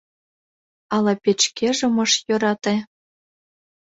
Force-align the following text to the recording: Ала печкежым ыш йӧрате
Ала 0.95 1.13
печкежым 1.23 1.95
ыш 2.05 2.11
йӧрате 2.27 2.75